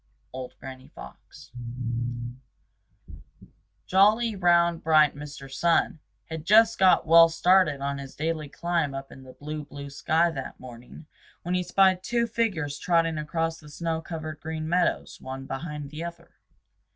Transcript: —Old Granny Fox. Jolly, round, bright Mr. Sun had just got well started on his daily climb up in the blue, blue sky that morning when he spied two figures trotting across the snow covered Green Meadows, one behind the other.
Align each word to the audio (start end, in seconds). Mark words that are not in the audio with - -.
—Old 0.33 0.55
Granny 0.59 0.87
Fox. 0.87 1.51
Jolly, 3.85 4.35
round, 4.35 4.83
bright 4.83 5.15
Mr. 5.15 5.47
Sun 5.47 5.99
had 6.25 6.43
just 6.43 6.79
got 6.79 7.05
well 7.05 7.29
started 7.29 7.81
on 7.81 7.99
his 7.99 8.15
daily 8.15 8.49
climb 8.49 8.95
up 8.95 9.11
in 9.11 9.21
the 9.21 9.33
blue, 9.33 9.63
blue 9.63 9.91
sky 9.91 10.31
that 10.31 10.59
morning 10.59 11.05
when 11.43 11.53
he 11.53 11.61
spied 11.61 12.01
two 12.03 12.25
figures 12.25 12.79
trotting 12.79 13.19
across 13.19 13.59
the 13.59 13.69
snow 13.69 14.01
covered 14.01 14.39
Green 14.39 14.67
Meadows, 14.67 15.21
one 15.21 15.45
behind 15.45 15.91
the 15.91 16.03
other. 16.03 16.31